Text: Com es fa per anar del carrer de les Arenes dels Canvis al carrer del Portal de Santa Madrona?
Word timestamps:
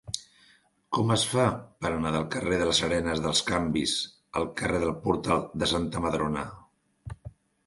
Com 0.97 1.11
es 1.15 1.25
fa 1.33 1.43
per 1.85 1.91
anar 1.97 2.13
del 2.15 2.25
carrer 2.35 2.57
de 2.61 2.67
les 2.69 2.81
Arenes 2.87 3.21
dels 3.27 3.43
Canvis 3.51 3.95
al 4.41 4.49
carrer 4.63 4.83
del 4.87 4.95
Portal 5.05 5.45
de 5.65 5.71
Santa 5.75 6.03
Madrona? 6.09 6.49